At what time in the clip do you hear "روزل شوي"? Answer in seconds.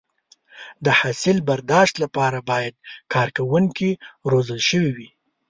4.31-4.91